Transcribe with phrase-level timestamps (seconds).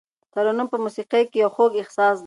[0.33, 2.19] ترنم په موسیقۍ کې یو خوږ احساس دی.